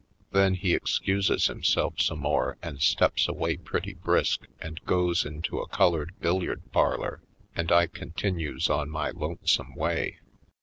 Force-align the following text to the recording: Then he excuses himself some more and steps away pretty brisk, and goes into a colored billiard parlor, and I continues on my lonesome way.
Then 0.31 0.55
he 0.55 0.73
excuses 0.73 1.45
himself 1.45 2.01
some 2.01 2.17
more 2.21 2.57
and 2.63 2.81
steps 2.81 3.27
away 3.27 3.57
pretty 3.57 3.93
brisk, 3.93 4.47
and 4.59 4.83
goes 4.83 5.25
into 5.25 5.59
a 5.59 5.67
colored 5.67 6.19
billiard 6.19 6.71
parlor, 6.71 7.21
and 7.55 7.71
I 7.71 7.85
continues 7.85 8.67
on 8.67 8.89
my 8.89 9.11
lonesome 9.11 9.75
way. 9.75 10.17